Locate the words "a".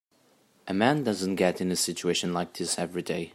0.67-0.73, 1.71-1.75